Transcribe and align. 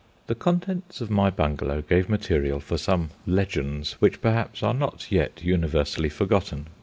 The 0.25 0.33
contents 0.33 0.99
of 0.99 1.11
my 1.11 1.29
Bungalow 1.29 1.83
gave 1.83 2.09
material 2.09 2.59
for 2.59 2.75
some 2.79 3.11
"Legends" 3.27 3.97
which 3.99 4.19
perhaps 4.19 4.63
are 4.63 4.73
not 4.73 5.11
yet 5.11 5.43
universally 5.43 6.09
forgotten. 6.09 6.65